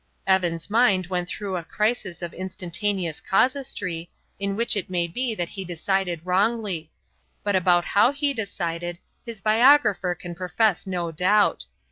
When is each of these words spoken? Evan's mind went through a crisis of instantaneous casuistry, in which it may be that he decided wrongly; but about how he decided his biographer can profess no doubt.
Evan's 0.25 0.67
mind 0.67 1.05
went 1.05 1.29
through 1.29 1.55
a 1.57 1.63
crisis 1.63 2.23
of 2.23 2.33
instantaneous 2.33 3.21
casuistry, 3.21 4.09
in 4.39 4.55
which 4.55 4.75
it 4.75 4.89
may 4.89 5.05
be 5.05 5.35
that 5.35 5.49
he 5.49 5.63
decided 5.63 6.25
wrongly; 6.25 6.89
but 7.43 7.55
about 7.55 7.85
how 7.85 8.11
he 8.11 8.33
decided 8.33 8.97
his 9.27 9.41
biographer 9.41 10.15
can 10.15 10.33
profess 10.33 10.87
no 10.87 11.11
doubt. 11.11 11.67